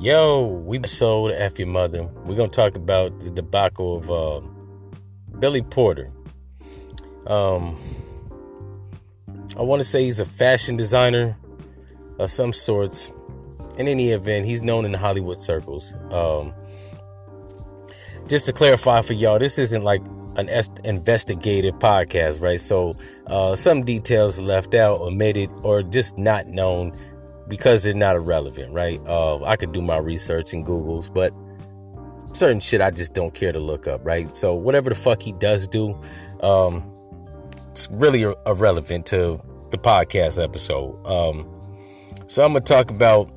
Yo, 0.00 0.46
we 0.46 0.80
sold 0.86 1.30
F 1.32 1.58
your 1.58 1.68
mother. 1.68 2.04
We're 2.24 2.34
gonna 2.34 2.48
talk 2.48 2.74
about 2.74 3.20
the 3.20 3.28
debacle 3.28 3.98
of 3.98 4.10
uh, 4.10 4.40
Billy 5.38 5.60
Porter. 5.60 6.10
Um, 7.26 7.78
I 9.58 9.62
want 9.62 9.82
to 9.82 9.84
say 9.86 10.04
he's 10.04 10.18
a 10.18 10.24
fashion 10.24 10.78
designer 10.78 11.36
of 12.18 12.30
some 12.30 12.54
sorts. 12.54 13.10
In 13.76 13.88
any 13.88 14.12
event, 14.12 14.46
he's 14.46 14.62
known 14.62 14.86
in 14.86 14.94
Hollywood 14.94 15.38
circles. 15.38 15.94
Um, 16.10 16.54
just 18.26 18.46
to 18.46 18.54
clarify 18.54 19.02
for 19.02 19.12
y'all, 19.12 19.38
this 19.38 19.58
isn't 19.58 19.82
like 19.82 20.00
an 20.36 20.48
investigative 20.84 21.74
podcast, 21.74 22.40
right? 22.40 22.60
So 22.60 22.96
uh, 23.26 23.54
some 23.54 23.84
details 23.84 24.40
left 24.40 24.74
out, 24.74 25.02
omitted, 25.02 25.50
or 25.62 25.82
just 25.82 26.16
not 26.16 26.46
known 26.46 26.98
because 27.50 27.82
they're 27.82 27.92
not 27.92 28.16
irrelevant, 28.16 28.72
right? 28.72 28.98
Uh, 29.06 29.44
I 29.44 29.56
could 29.56 29.72
do 29.72 29.82
my 29.82 29.98
research 29.98 30.54
in 30.54 30.62
Google's, 30.62 31.10
but 31.10 31.34
certain 32.32 32.60
shit 32.60 32.80
I 32.80 32.90
just 32.92 33.12
don't 33.12 33.34
care 33.34 33.52
to 33.52 33.58
look 33.58 33.86
up, 33.86 34.00
right? 34.06 34.34
So 34.34 34.54
whatever 34.54 34.88
the 34.88 34.94
fuck 34.94 35.20
he 35.20 35.32
does 35.32 35.66
do, 35.66 36.00
um, 36.42 36.90
it's 37.72 37.90
really 37.90 38.22
irrelevant 38.46 39.04
to 39.06 39.42
the 39.70 39.78
podcast 39.78 40.42
episode. 40.42 41.04
Um, 41.04 41.52
so 42.28 42.44
I'm 42.44 42.52
gonna 42.52 42.64
talk 42.64 42.88
about 42.88 43.30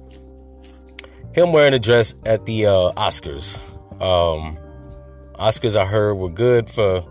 him 1.33 1.51
wearing 1.51 1.73
a 1.73 1.79
dress 1.79 2.13
at 2.25 2.45
the 2.45 2.67
uh, 2.67 2.91
Oscars. 2.95 3.59
Um, 3.99 4.57
Oscars 5.39 5.75
I 5.75 5.85
heard 5.85 6.13
were 6.17 6.29
good 6.29 6.69
for 6.69 7.03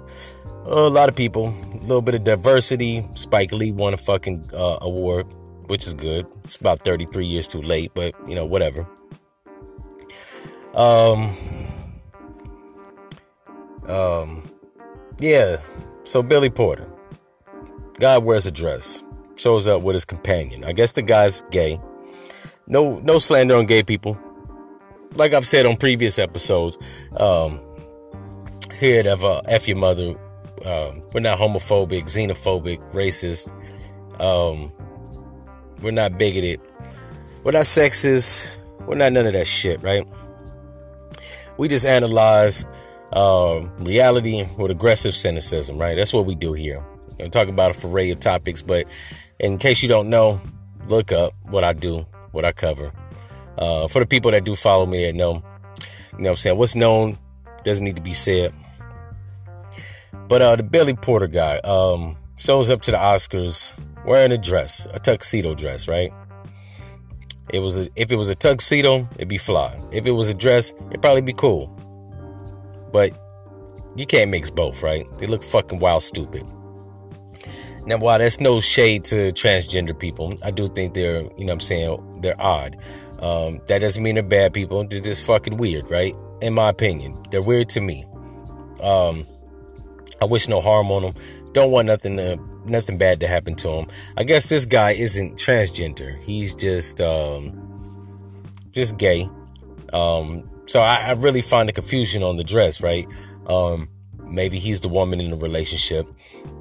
a 0.64 0.88
lot 0.88 1.08
of 1.08 1.16
people. 1.16 1.48
A 1.48 1.78
little 1.78 2.02
bit 2.02 2.14
of 2.14 2.22
diversity. 2.22 3.04
Spike 3.14 3.50
Lee 3.50 3.72
won 3.72 3.92
a 3.92 3.96
fucking 3.96 4.50
uh, 4.54 4.78
award 4.80 5.26
which 5.72 5.86
is 5.86 5.94
good. 5.94 6.26
It's 6.44 6.56
about 6.56 6.84
33 6.84 7.24
years 7.24 7.48
too 7.48 7.62
late, 7.62 7.92
but 7.94 8.14
you 8.28 8.34
know, 8.34 8.44
whatever. 8.44 8.86
Um, 10.74 11.34
um, 13.88 14.50
yeah. 15.18 15.62
So 16.04 16.22
Billy 16.22 16.50
Porter, 16.50 16.86
guy 17.94 18.18
wears 18.18 18.44
a 18.44 18.50
dress, 18.50 19.02
shows 19.36 19.66
up 19.66 19.80
with 19.80 19.94
his 19.94 20.04
companion. 20.04 20.62
I 20.62 20.72
guess 20.72 20.92
the 20.92 21.00
guy's 21.00 21.40
gay. 21.50 21.80
No, 22.66 22.98
no 22.98 23.18
slander 23.18 23.56
on 23.56 23.64
gay 23.64 23.82
people. 23.82 24.18
Like 25.14 25.32
I've 25.32 25.46
said 25.46 25.64
on 25.64 25.78
previous 25.78 26.18
episodes, 26.18 26.76
um, 27.16 27.58
here 28.78 29.00
at 29.00 29.06
uh, 29.06 29.40
F 29.46 29.66
Your 29.66 29.78
Mother, 29.78 30.16
um, 30.66 31.00
we're 31.14 31.20
not 31.20 31.38
homophobic, 31.38 32.04
xenophobic, 32.04 32.78
racist. 32.92 33.48
Um, 34.20 34.70
we're 35.82 35.90
not 35.90 36.16
bigoted. 36.16 36.60
We're 37.44 37.52
not 37.52 37.64
sexist. 37.64 38.48
We're 38.86 38.94
not 38.94 39.12
none 39.12 39.26
of 39.26 39.32
that 39.32 39.46
shit, 39.46 39.82
right? 39.82 40.06
We 41.58 41.68
just 41.68 41.84
analyze 41.84 42.64
uh, 43.12 43.60
reality 43.78 44.46
with 44.56 44.70
aggressive 44.70 45.14
cynicism, 45.14 45.78
right? 45.78 45.96
That's 45.96 46.12
what 46.12 46.26
we 46.26 46.34
do 46.34 46.52
here. 46.52 46.82
I'm 47.20 47.30
talking 47.30 47.52
about 47.52 47.76
a 47.76 47.86
array 47.86 48.10
of 48.10 48.20
topics, 48.20 48.62
but 48.62 48.86
in 49.38 49.58
case 49.58 49.82
you 49.82 49.88
don't 49.88 50.08
know, 50.08 50.40
look 50.88 51.12
up 51.12 51.34
what 51.42 51.64
I 51.64 51.72
do, 51.72 52.06
what 52.32 52.44
I 52.44 52.52
cover. 52.52 52.92
Uh, 53.58 53.86
for 53.86 54.00
the 54.00 54.06
people 54.06 54.30
that 54.30 54.44
do 54.44 54.56
follow 54.56 54.86
me 54.86 55.04
that 55.04 55.14
know, 55.14 55.34
you 56.12 56.18
know 56.18 56.30
what 56.30 56.30
I'm 56.30 56.36
saying? 56.36 56.58
What's 56.58 56.74
known 56.74 57.18
doesn't 57.64 57.84
need 57.84 57.96
to 57.96 58.02
be 58.02 58.14
said. 58.14 58.54
But 60.28 60.42
uh, 60.42 60.56
the 60.56 60.62
Billy 60.62 60.94
Porter 60.94 61.26
guy 61.26 61.58
um, 61.58 62.16
shows 62.36 62.70
up 62.70 62.82
to 62.82 62.90
the 62.90 62.96
Oscars 62.96 63.74
wearing 64.04 64.32
a 64.32 64.38
dress, 64.38 64.86
a 64.92 64.98
tuxedo 64.98 65.54
dress, 65.54 65.88
right? 65.88 66.12
It 67.50 67.58
was 67.58 67.76
a, 67.76 67.88
if 67.96 68.10
it 68.10 68.16
was 68.16 68.28
a 68.28 68.34
tuxedo, 68.34 69.08
it'd 69.16 69.28
be 69.28 69.38
fly. 69.38 69.78
If 69.90 70.06
it 70.06 70.12
was 70.12 70.28
a 70.28 70.34
dress, 70.34 70.72
it'd 70.88 71.02
probably 71.02 71.22
be 71.22 71.32
cool. 71.32 71.66
But 72.92 73.18
you 73.96 74.06
can't 74.06 74.30
mix 74.30 74.50
both, 74.50 74.82
right? 74.82 75.06
They 75.18 75.26
look 75.26 75.42
fucking 75.42 75.78
wild 75.78 76.02
stupid. 76.02 76.46
Now, 77.84 77.98
while 77.98 78.18
there's 78.18 78.40
no 78.40 78.60
shade 78.60 79.04
to 79.06 79.32
transgender 79.32 79.98
people, 79.98 80.34
I 80.42 80.52
do 80.52 80.68
think 80.68 80.94
they're, 80.94 81.22
you 81.22 81.44
know 81.44 81.46
what 81.46 81.52
I'm 81.52 81.60
saying, 81.60 82.20
they're 82.22 82.40
odd. 82.40 82.76
Um, 83.18 83.60
that 83.66 83.80
doesn't 83.80 84.02
mean 84.02 84.14
they're 84.14 84.22
bad 84.22 84.52
people. 84.52 84.86
They're 84.86 85.00
just 85.00 85.22
fucking 85.24 85.56
weird, 85.56 85.90
right? 85.90 86.14
In 86.40 86.54
my 86.54 86.68
opinion, 86.68 87.20
they're 87.30 87.42
weird 87.42 87.68
to 87.70 87.80
me. 87.80 88.04
Um, 88.82 89.26
I 90.20 90.24
wish 90.24 90.48
no 90.48 90.60
harm 90.60 90.90
on 90.90 91.02
them. 91.02 91.14
Don't 91.52 91.70
want 91.70 91.86
nothing 91.86 92.16
to 92.16 92.36
nothing 92.64 92.98
bad 92.98 93.20
to 93.20 93.26
happen 93.26 93.54
to 93.56 93.68
him. 93.68 93.86
I 94.16 94.24
guess 94.24 94.48
this 94.48 94.64
guy 94.64 94.92
isn't 94.92 95.36
transgender. 95.36 96.22
He's 96.22 96.54
just 96.54 97.00
um, 97.00 97.58
just 98.72 98.96
gay. 98.96 99.28
Um, 99.92 100.48
so 100.66 100.80
I, 100.80 100.96
I, 100.96 101.12
really 101.12 101.42
find 101.42 101.68
the 101.68 101.72
confusion 101.72 102.22
on 102.22 102.36
the 102.36 102.44
dress, 102.44 102.80
right? 102.80 103.06
Um, 103.46 103.90
maybe 104.24 104.58
he's 104.58 104.80
the 104.80 104.88
woman 104.88 105.20
in 105.20 105.30
the 105.30 105.36
relationship. 105.36 106.06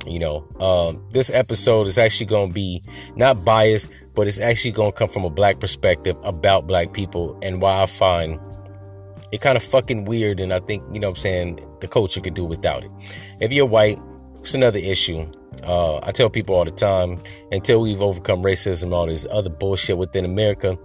You 0.05 0.19
know, 0.19 0.47
um, 0.59 1.03
this 1.11 1.29
episode 1.29 1.87
is 1.87 1.97
actually 1.97 2.25
going 2.25 2.49
to 2.49 2.53
be 2.53 2.83
not 3.15 3.45
biased, 3.45 3.89
but 4.13 4.27
it's 4.27 4.39
actually 4.39 4.71
going 4.71 4.91
to 4.91 4.97
come 4.97 5.09
from 5.09 5.23
a 5.23 5.29
black 5.29 5.59
perspective 5.59 6.17
about 6.23 6.67
black 6.67 6.91
people 6.91 7.39
and 7.41 7.61
why 7.61 7.81
I 7.81 7.85
find 7.85 8.39
it 9.31 9.39
kind 9.39 9.55
of 9.55 9.63
fucking 9.63 10.05
weird. 10.05 10.39
And 10.39 10.53
I 10.53 10.59
think, 10.59 10.83
you 10.93 10.99
know 10.99 11.09
I'm 11.09 11.15
saying, 11.15 11.65
the 11.79 11.87
culture 11.87 12.19
could 12.19 12.33
do 12.33 12.43
without 12.43 12.83
it. 12.83 12.91
If 13.39 13.53
you're 13.53 13.65
white, 13.65 13.99
it's 14.41 14.53
another 14.53 14.79
issue. 14.79 15.29
Uh, 15.63 15.97
I 16.03 16.11
tell 16.11 16.29
people 16.29 16.55
all 16.55 16.65
the 16.65 16.71
time 16.71 17.21
until 17.51 17.81
we've 17.81 18.01
overcome 18.01 18.41
racism, 18.41 18.93
all 18.93 19.05
this 19.05 19.27
other 19.31 19.49
bullshit 19.49 19.97
within 19.97 20.25
America, 20.25 20.77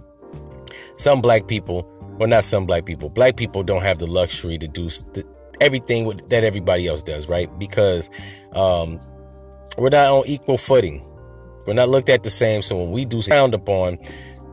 some 0.97 1.21
black 1.21 1.47
people, 1.47 1.87
well, 2.17 2.29
not 2.29 2.43
some 2.43 2.65
black 2.65 2.85
people, 2.85 3.09
black 3.09 3.37
people 3.37 3.63
don't 3.63 3.81
have 3.81 3.99
the 3.99 4.07
luxury 4.07 4.57
to 4.57 4.67
do 4.67 4.89
st- 4.89 5.25
everything 5.61 6.05
that 6.27 6.43
everybody 6.43 6.87
else 6.87 7.01
does, 7.01 7.27
right? 7.27 7.57
Because 7.57 8.09
um, 8.53 8.99
we're 9.77 9.89
not 9.89 10.11
on 10.11 10.23
equal 10.27 10.57
footing. 10.57 11.03
We're 11.65 11.73
not 11.73 11.89
looked 11.89 12.09
at 12.09 12.23
the 12.23 12.29
same. 12.29 12.61
So 12.61 12.77
when 12.77 12.91
we 12.91 13.05
do 13.05 13.21
sound 13.21 13.53
upon, 13.53 13.97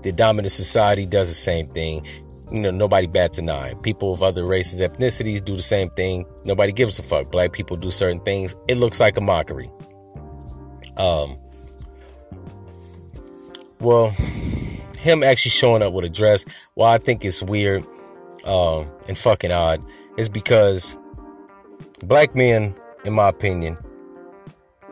the 0.02 0.12
dominant 0.12 0.52
society 0.52 1.06
does 1.06 1.28
the 1.28 1.34
same 1.34 1.68
thing. 1.68 2.06
You 2.54 2.60
know, 2.60 2.70
nobody 2.70 3.08
bats 3.08 3.38
an 3.38 3.50
eye. 3.50 3.74
People 3.82 4.14
of 4.14 4.22
other 4.22 4.44
races, 4.44 4.80
ethnicities 4.80 5.44
do 5.44 5.56
the 5.56 5.62
same 5.62 5.90
thing. 5.90 6.24
Nobody 6.44 6.70
gives 6.70 7.00
a 7.00 7.02
fuck. 7.02 7.32
Black 7.32 7.52
people 7.52 7.76
do 7.76 7.90
certain 7.90 8.20
things. 8.20 8.54
It 8.68 8.76
looks 8.76 9.00
like 9.00 9.16
a 9.16 9.20
mockery. 9.20 9.72
Um, 10.96 11.36
well, 13.80 14.10
him 14.96 15.24
actually 15.24 15.50
showing 15.50 15.82
up 15.82 15.92
with 15.94 16.04
a 16.04 16.08
dress, 16.08 16.44
why 16.74 16.94
I 16.94 16.98
think 16.98 17.24
it's 17.24 17.42
weird 17.42 17.84
um, 18.44 18.88
and 19.08 19.18
fucking 19.18 19.50
odd, 19.50 19.84
is 20.16 20.28
because 20.28 20.96
black 22.04 22.36
men, 22.36 22.72
in 23.04 23.14
my 23.14 23.30
opinion, 23.30 23.76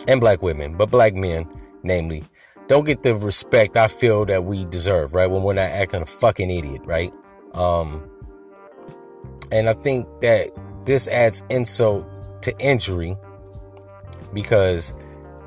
and 0.08 0.20
black 0.20 0.42
women, 0.42 0.76
but 0.76 0.90
black 0.90 1.14
men, 1.14 1.48
namely, 1.84 2.24
don't 2.66 2.86
get 2.86 3.04
the 3.04 3.14
respect 3.14 3.76
I 3.76 3.86
feel 3.86 4.24
that 4.24 4.42
we 4.46 4.64
deserve, 4.64 5.14
right? 5.14 5.30
When 5.30 5.44
we're 5.44 5.54
not 5.54 5.70
acting 5.70 6.02
a 6.02 6.06
fucking 6.06 6.50
idiot, 6.50 6.80
right? 6.86 7.14
Um, 7.54 8.08
and 9.50 9.68
I 9.68 9.74
think 9.74 10.08
that 10.22 10.50
this 10.84 11.06
adds 11.08 11.42
insult 11.50 12.06
to 12.42 12.58
injury 12.58 13.16
because 14.32 14.94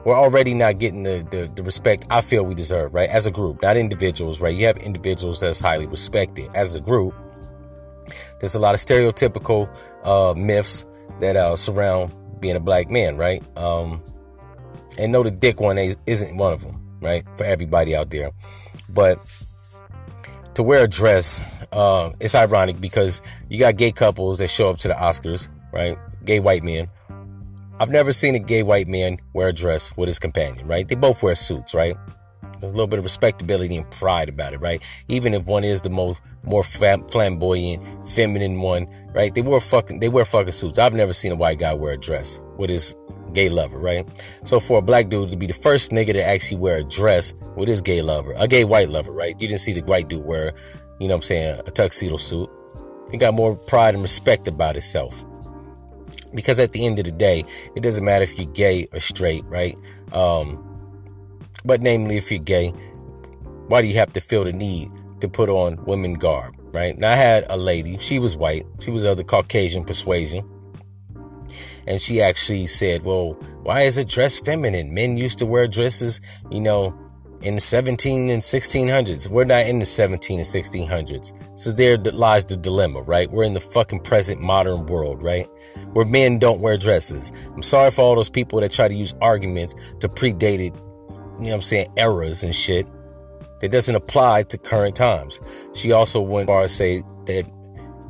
we're 0.05 0.15
already 0.15 0.53
not 0.53 0.77
getting 0.77 1.03
the, 1.03 1.25
the, 1.31 1.51
the, 1.55 1.63
respect 1.63 2.05
I 2.11 2.21
feel 2.21 2.45
we 2.45 2.53
deserve, 2.53 2.93
right? 2.93 3.09
As 3.09 3.25
a 3.25 3.31
group, 3.31 3.63
not 3.63 3.75
individuals, 3.75 4.39
right? 4.39 4.55
You 4.55 4.67
have 4.67 4.77
individuals 4.77 5.39
that's 5.39 5.59
highly 5.59 5.87
respected. 5.87 6.49
As 6.53 6.75
a 6.75 6.79
group, 6.79 7.15
there's 8.39 8.53
a 8.53 8.59
lot 8.59 8.75
of 8.75 8.79
stereotypical 8.79 9.67
uh, 10.03 10.35
myths 10.35 10.85
that 11.19 11.35
uh, 11.35 11.55
surround 11.55 12.13
being 12.39 12.55
a 12.55 12.59
black 12.59 12.91
man, 12.91 13.17
right? 13.17 13.43
Um, 13.57 14.03
and 14.99 15.11
no, 15.11 15.23
the 15.23 15.31
dick 15.31 15.59
one 15.59 15.77
isn't 15.77 16.37
one 16.37 16.53
of 16.53 16.61
them, 16.61 16.79
right? 17.01 17.25
For 17.37 17.43
everybody 17.43 17.95
out 17.95 18.11
there. 18.11 18.31
But 18.89 19.17
to 20.55 20.63
wear 20.63 20.83
a 20.83 20.87
dress, 20.87 21.41
uh, 21.71 22.11
it's 22.19 22.35
ironic 22.35 22.81
because 22.81 23.21
you 23.49 23.59
got 23.59 23.77
gay 23.77 23.91
couples 23.91 24.39
that 24.39 24.49
show 24.49 24.69
up 24.69 24.77
to 24.79 24.87
the 24.87 24.93
Oscars, 24.93 25.49
right? 25.71 25.97
Gay 26.23 26.39
white 26.39 26.63
men 26.63 26.89
I've 27.77 27.89
never 27.89 28.13
seen 28.13 28.35
a 28.35 28.39
gay 28.39 28.63
white 28.63 28.87
man 28.87 29.17
wear 29.33 29.49
a 29.49 29.53
dress 29.53 29.95
with 29.97 30.07
his 30.07 30.17
companion, 30.17 30.65
right? 30.65 30.87
They 30.87 30.95
both 30.95 31.21
wear 31.21 31.35
suits, 31.35 31.73
right? 31.73 31.97
There's 32.61 32.71
a 32.71 32.75
little 32.75 32.87
bit 32.87 32.99
of 32.99 33.03
respectability 33.03 33.75
and 33.75 33.89
pride 33.91 34.29
about 34.29 34.53
it, 34.53 34.61
right? 34.61 34.81
Even 35.09 35.33
if 35.33 35.45
one 35.45 35.65
is 35.65 35.81
the 35.81 35.89
most 35.89 36.21
more 36.43 36.63
flamboyant, 36.63 37.83
feminine 38.11 38.61
one, 38.61 38.87
right? 39.13 39.33
They 39.33 39.41
wear 39.41 39.59
fucking 39.59 39.99
they 39.99 40.07
wear 40.07 40.23
fucking 40.23 40.53
suits. 40.53 40.79
I've 40.79 40.93
never 40.93 41.11
seen 41.11 41.33
a 41.33 41.35
white 41.35 41.59
guy 41.59 41.73
wear 41.73 41.93
a 41.93 41.97
dress 41.97 42.39
with 42.57 42.69
his 42.69 42.95
gay 43.35 43.49
lover, 43.49 43.77
right? 43.77 44.07
So 44.43 44.59
for 44.59 44.79
a 44.79 44.81
black 44.81 45.09
dude 45.09 45.31
to 45.31 45.37
be 45.37 45.45
the 45.45 45.53
first 45.53 45.91
nigga 45.91 46.13
to 46.13 46.23
actually 46.23 46.57
wear 46.57 46.77
a 46.77 46.83
dress 46.83 47.33
with 47.55 47.67
his 47.69 47.81
gay 47.81 48.01
lover, 48.01 48.33
a 48.37 48.47
gay 48.47 48.63
white 48.63 48.89
lover, 48.89 49.11
right? 49.11 49.39
You 49.39 49.47
didn't 49.47 49.61
see 49.61 49.73
the 49.73 49.81
white 49.81 50.07
dude 50.07 50.25
wear, 50.25 50.53
you 50.99 51.07
know 51.07 51.13
what 51.13 51.19
I'm 51.19 51.27
saying, 51.27 51.59
a 51.67 51.71
tuxedo 51.71 52.17
suit. 52.17 52.49
He 53.11 53.17
got 53.17 53.33
more 53.33 53.55
pride 53.55 53.93
and 53.93 54.01
respect 54.01 54.47
about 54.47 54.75
himself 54.75 55.23
because 56.33 56.59
at 56.59 56.71
the 56.71 56.85
end 56.85 56.99
of 56.99 57.05
the 57.05 57.11
day, 57.11 57.45
it 57.75 57.81
doesn't 57.81 58.03
matter 58.03 58.23
if 58.23 58.37
you're 58.37 58.51
gay 58.51 58.87
or 58.91 58.99
straight, 58.99 59.45
right? 59.45 59.77
Um, 60.11 60.61
but 61.63 61.81
namely, 61.81 62.17
if 62.17 62.31
you're 62.31 62.39
gay, 62.39 62.69
why 63.67 63.81
do 63.81 63.87
you 63.87 63.95
have 63.95 64.13
to 64.13 64.21
feel 64.21 64.43
the 64.43 64.53
need 64.53 64.91
to 65.21 65.27
put 65.27 65.49
on 65.49 65.83
women 65.85 66.13
garb, 66.13 66.55
right? 66.73 66.93
And 66.93 67.05
I 67.05 67.15
had 67.15 67.45
a 67.49 67.57
lady, 67.57 67.97
she 67.99 68.19
was 68.19 68.35
white, 68.35 68.65
she 68.79 68.91
was 68.91 69.03
of 69.03 69.17
the 69.17 69.23
Caucasian 69.23 69.83
persuasion. 69.83 70.47
And 71.87 72.01
she 72.01 72.21
actually 72.21 72.67
said, 72.67 73.03
well, 73.03 73.33
why 73.63 73.81
is 73.81 73.97
it 73.97 74.09
dress 74.09 74.39
feminine? 74.39 74.93
Men 74.93 75.17
used 75.17 75.37
to 75.39 75.45
wear 75.45 75.67
dresses, 75.67 76.19
you 76.49 76.59
know, 76.59 76.97
in 77.41 77.55
the 77.55 77.61
17 77.61 78.29
and 78.29 78.41
1600s. 78.41 79.27
We're 79.27 79.43
not 79.43 79.67
in 79.67 79.77
the 79.77 79.85
17 79.85 80.39
and 80.39 80.47
1600s. 80.47 81.59
So 81.59 81.71
there 81.71 81.97
lies 81.97 82.45
the 82.45 82.57
dilemma, 82.57 83.01
right? 83.01 83.29
We're 83.29 83.43
in 83.43 83.53
the 83.53 83.59
fucking 83.59 83.99
present 83.99 84.41
modern 84.41 84.87
world, 84.87 85.21
right? 85.21 85.47
Where 85.93 86.05
men 86.05 86.39
don't 86.39 86.59
wear 86.59 86.75
dresses. 86.77 87.31
I'm 87.53 87.61
sorry 87.61 87.91
for 87.91 88.01
all 88.01 88.15
those 88.15 88.29
people 88.29 88.61
that 88.61 88.71
try 88.71 88.87
to 88.87 88.95
use 88.95 89.13
arguments 89.21 89.75
to 89.99 90.09
predated, 90.09 90.75
you 91.37 91.45
know 91.45 91.49
what 91.49 91.53
I'm 91.53 91.61
saying, 91.61 91.93
eras 91.97 92.43
and 92.43 92.55
shit. 92.55 92.87
That 93.61 93.71
doesn't 93.71 93.95
apply 93.95 94.43
to 94.43 94.57
current 94.57 94.95
times. 94.95 95.39
She 95.73 95.91
also 95.91 96.19
went 96.21 96.47
far 96.47 96.63
to 96.63 96.69
say 96.69 97.03
that 97.25 97.45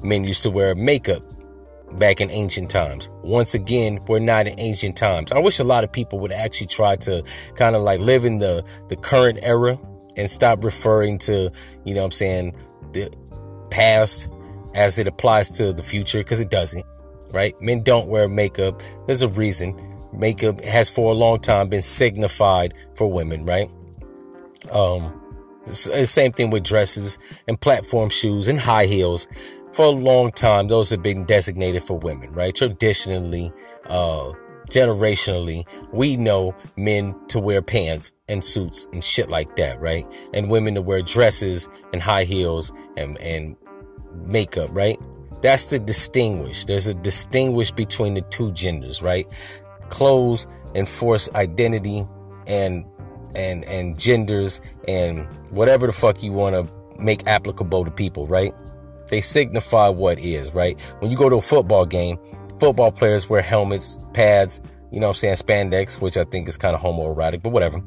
men 0.03 0.23
used 0.23 0.43
to 0.43 0.49
wear 0.49 0.75
makeup 0.75 1.23
back 1.93 2.19
in 2.19 2.29
ancient 2.31 2.69
times. 2.69 3.09
Once 3.23 3.53
again, 3.53 3.99
we're 4.07 4.19
not 4.19 4.47
in 4.47 4.59
ancient 4.59 4.97
times. 4.97 5.31
I 5.31 5.39
wish 5.39 5.59
a 5.59 5.63
lot 5.63 5.83
of 5.83 5.91
people 5.91 6.19
would 6.19 6.31
actually 6.31 6.67
try 6.67 6.95
to 6.97 7.23
kind 7.55 7.75
of 7.75 7.83
like 7.83 7.99
live 7.99 8.25
in 8.25 8.39
the, 8.39 8.63
the 8.89 8.95
current 8.95 9.39
era 9.41 9.79
and 10.17 10.29
stop 10.29 10.63
referring 10.63 11.17
to, 11.19 11.51
you 11.83 11.93
know 11.93 12.03
I'm 12.03 12.11
saying, 12.11 12.55
the 12.93 13.11
past 13.69 14.29
as 14.73 14.99
it 14.99 15.07
applies 15.07 15.49
to 15.57 15.73
the 15.73 15.83
future 15.83 16.19
because 16.19 16.39
it 16.39 16.49
doesn't, 16.49 16.85
right? 17.31 17.59
Men 17.61 17.81
don't 17.83 18.07
wear 18.07 18.27
makeup. 18.27 18.81
There's 19.05 19.21
a 19.21 19.29
reason. 19.29 19.75
Makeup 20.13 20.61
has 20.61 20.89
for 20.89 21.11
a 21.11 21.15
long 21.15 21.39
time 21.39 21.69
been 21.69 21.81
signified 21.81 22.73
for 22.95 23.11
women, 23.11 23.45
right? 23.45 23.69
Um, 24.71 25.21
same 25.71 26.31
thing 26.31 26.51
with 26.51 26.63
dresses 26.63 27.17
and 27.47 27.59
platform 27.59 28.09
shoes 28.09 28.47
and 28.47 28.59
high 28.59 28.85
heels 28.85 29.27
for 29.75 29.85
a 29.85 29.89
long 29.89 30.31
time, 30.31 30.69
those 30.69 30.89
have 30.89 31.01
been 31.01 31.25
designated 31.25 31.83
for 31.83 31.97
women, 31.99 32.31
right? 32.31 32.55
Traditionally, 32.55 33.51
uh, 33.87 34.31
generationally, 34.69 35.67
we 35.91 36.15
know 36.15 36.55
men 36.77 37.13
to 37.27 37.39
wear 37.39 37.61
pants 37.61 38.13
and 38.29 38.41
suits 38.41 38.87
and 38.93 39.03
shit 39.03 39.29
like 39.29 39.57
that, 39.57 39.81
right? 39.81 40.07
And 40.33 40.49
women 40.49 40.75
to 40.75 40.81
wear 40.81 41.01
dresses 41.01 41.67
and 41.91 42.01
high 42.01 42.23
heels 42.23 42.71
and, 42.95 43.17
and 43.17 43.57
makeup, 44.25 44.69
right? 44.71 44.97
That's 45.41 45.67
the 45.67 45.77
distinguish. 45.77 46.63
There's 46.63 46.87
a 46.87 46.93
distinguish 46.93 47.71
between 47.71 48.13
the 48.13 48.21
two 48.21 48.53
genders, 48.53 49.01
right? 49.01 49.27
Clothes 49.89 50.47
enforce 50.73 51.29
identity 51.35 52.07
and 52.47 52.85
and 53.35 53.65
and 53.65 53.99
genders 53.99 54.61
and 54.87 55.27
whatever 55.51 55.85
the 55.85 55.93
fuck 55.93 56.23
you 56.23 56.31
want 56.31 56.55
to 56.55 56.73
make 56.97 57.27
applicable 57.27 57.83
to 57.83 57.91
people, 57.91 58.25
right? 58.27 58.53
They 59.07 59.21
signify 59.21 59.89
what 59.89 60.19
is, 60.19 60.53
right? 60.53 60.79
When 60.99 61.11
you 61.11 61.17
go 61.17 61.29
to 61.29 61.37
a 61.37 61.41
football 61.41 61.85
game, 61.85 62.17
football 62.59 62.91
players 62.91 63.29
wear 63.29 63.41
helmets, 63.41 63.97
pads, 64.13 64.61
you 64.91 64.99
know 64.99 65.09
I'm 65.09 65.13
saying, 65.13 65.35
spandex, 65.35 66.01
which 66.01 66.17
I 66.17 66.23
think 66.23 66.47
is 66.47 66.57
kind 66.57 66.75
of 66.75 66.81
homoerotic, 66.81 67.43
but 67.43 67.51
whatever. 67.51 67.81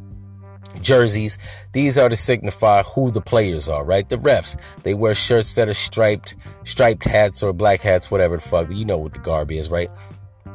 Jerseys, 0.81 1.39
these 1.73 1.97
are 1.99 2.09
to 2.09 2.17
signify 2.17 2.83
who 2.83 3.11
the 3.11 3.21
players 3.21 3.69
are, 3.69 3.85
right? 3.85 4.09
The 4.09 4.19
refs, 4.19 4.61
they 4.83 4.95
wear 4.95 5.15
shirts 5.15 5.55
that 5.55 5.69
are 5.69 5.75
striped, 5.75 6.37
striped 6.65 7.05
hats 7.05 7.43
or 7.43 7.53
black 7.53 7.81
hats, 7.81 8.11
whatever 8.11 8.37
the 8.37 8.43
fuck. 8.43 8.71
You 8.71 8.85
know 8.85 8.99
what 8.99 9.15
the 9.15 9.21
garb 9.21 9.51
is, 9.51 9.71
right? 9.71 9.91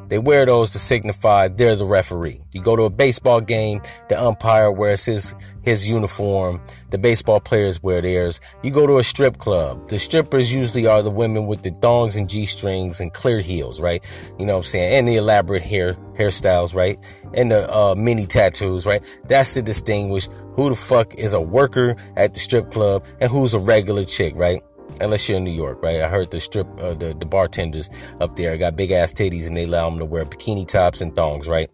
They 0.07 0.19
wear 0.19 0.45
those 0.45 0.71
to 0.71 0.79
signify 0.79 1.47
they're 1.47 1.75
the 1.75 1.85
referee. 1.85 2.41
You 2.51 2.61
go 2.61 2.75
to 2.75 2.83
a 2.83 2.89
baseball 2.89 3.41
game, 3.41 3.81
the 4.09 4.21
umpire 4.21 4.71
wears 4.71 5.05
his 5.05 5.35
his 5.63 5.88
uniform, 5.88 6.61
the 6.89 6.97
baseball 6.97 7.39
players 7.39 7.81
wear 7.81 8.01
theirs. 8.01 8.39
You 8.63 8.71
go 8.71 8.85
to 8.85 8.97
a 8.97 9.03
strip 9.03 9.38
club, 9.38 9.88
the 9.88 9.97
strippers 9.97 10.53
usually 10.53 10.88
are 10.88 11.01
the 11.01 11.09
women 11.09 11.47
with 11.47 11.61
the 11.61 11.71
thongs 11.71 12.17
and 12.17 12.29
G-strings 12.29 13.00
and 13.00 13.13
clear 13.13 13.39
heels, 13.39 13.79
right? 13.79 14.03
You 14.38 14.45
know 14.45 14.53
what 14.53 14.59
I'm 14.59 14.63
saying? 14.65 14.94
And 14.94 15.07
the 15.07 15.15
elaborate 15.15 15.63
hair 15.63 15.94
hairstyles, 16.17 16.75
right? 16.75 16.99
And 17.33 17.51
the 17.51 17.73
uh, 17.73 17.95
mini 17.95 18.25
tattoos, 18.25 18.85
right? 18.85 19.03
That's 19.27 19.53
to 19.53 19.61
distinguish 19.61 20.27
who 20.53 20.69
the 20.69 20.75
fuck 20.75 21.15
is 21.15 21.33
a 21.33 21.41
worker 21.41 21.95
at 22.15 22.33
the 22.33 22.39
strip 22.39 22.71
club 22.71 23.06
and 23.19 23.31
who's 23.31 23.53
a 23.53 23.59
regular 23.59 24.06
chick, 24.06 24.33
right? 24.35 24.61
Unless 25.01 25.28
you're 25.28 25.38
in 25.38 25.44
New 25.44 25.51
York, 25.51 25.81
right? 25.81 26.01
I 26.01 26.07
heard 26.07 26.31
the 26.31 26.40
strip, 26.40 26.68
uh, 26.80 26.94
the, 26.94 27.13
the 27.13 27.25
bartenders 27.25 27.90
up 28.19 28.36
there 28.36 28.57
got 28.57 28.75
big 28.75 28.92
ass 28.92 29.13
titties 29.13 29.48
and 29.48 29.56
they 29.56 29.63
allow 29.63 29.90
them 29.90 30.00
to 30.00 30.06
wear 30.06 30.25
bikini 30.25 30.68
tops 30.68 31.01
and 31.01 31.16
thongs, 31.16 31.48
right? 31.48 31.69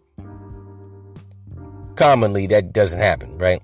Commonly, 1.96 2.46
that 2.48 2.72
doesn't 2.72 3.00
happen, 3.00 3.36
right? 3.38 3.60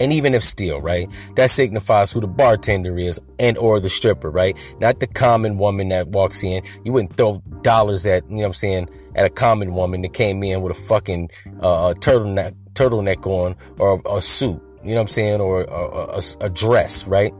And 0.00 0.12
even 0.12 0.34
if 0.34 0.44
still, 0.44 0.80
right, 0.80 1.08
that 1.34 1.50
signifies 1.50 2.12
who 2.12 2.20
the 2.20 2.28
bartender 2.28 2.98
is 2.98 3.20
and 3.38 3.58
or 3.58 3.80
the 3.80 3.88
stripper, 3.88 4.30
right? 4.30 4.56
Not 4.80 5.00
the 5.00 5.08
common 5.08 5.58
woman 5.58 5.88
that 5.88 6.08
walks 6.08 6.44
in. 6.44 6.62
You 6.84 6.92
wouldn't 6.92 7.16
throw 7.16 7.42
dollars 7.62 8.06
at, 8.06 8.22
you 8.28 8.36
know 8.36 8.42
what 8.42 8.46
I'm 8.46 8.54
saying, 8.54 8.88
at 9.16 9.26
a 9.26 9.30
common 9.30 9.74
woman 9.74 10.02
that 10.02 10.14
came 10.14 10.42
in 10.42 10.62
with 10.62 10.76
a 10.76 10.80
fucking 10.82 11.30
uh, 11.60 11.94
turtleneck, 11.98 12.54
turtleneck 12.74 13.26
on 13.26 13.56
or 13.78 14.00
a, 14.06 14.16
a 14.16 14.22
suit, 14.22 14.62
you 14.84 14.90
know 14.90 14.96
what 14.96 15.00
I'm 15.02 15.08
saying, 15.08 15.40
or 15.40 15.62
a, 15.62 15.66
a, 15.66 16.20
a 16.42 16.50
dress, 16.50 17.04
right? 17.06 17.34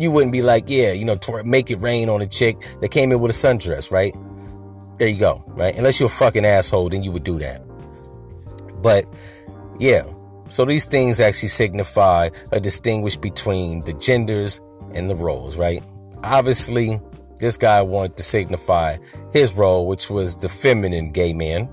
You 0.00 0.10
wouldn't 0.10 0.32
be 0.32 0.42
like, 0.42 0.64
yeah, 0.68 0.92
you 0.92 1.04
know, 1.04 1.18
make 1.44 1.70
it 1.70 1.76
rain 1.76 2.08
on 2.08 2.22
a 2.22 2.26
chick 2.26 2.60
that 2.80 2.90
came 2.90 3.12
in 3.12 3.20
with 3.20 3.30
a 3.30 3.34
sundress, 3.34 3.90
right? 3.90 4.14
There 4.98 5.08
you 5.08 5.18
go, 5.18 5.44
right? 5.48 5.74
Unless 5.76 6.00
you're 6.00 6.08
a 6.08 6.12
fucking 6.12 6.44
asshole, 6.44 6.88
then 6.88 7.02
you 7.02 7.12
would 7.12 7.24
do 7.24 7.38
that. 7.38 7.62
But 8.82 9.06
yeah, 9.78 10.04
so 10.48 10.64
these 10.64 10.84
things 10.84 11.20
actually 11.20 11.48
signify 11.48 12.30
a 12.52 12.60
distinguish 12.60 13.16
between 13.16 13.82
the 13.82 13.92
genders 13.94 14.60
and 14.92 15.08
the 15.08 15.14
roles, 15.14 15.56
right? 15.56 15.82
Obviously, 16.22 17.00
this 17.38 17.56
guy 17.56 17.80
wanted 17.82 18.16
to 18.16 18.22
signify 18.22 18.98
his 19.32 19.54
role, 19.54 19.86
which 19.86 20.10
was 20.10 20.36
the 20.36 20.48
feminine 20.48 21.12
gay 21.12 21.32
man, 21.32 21.68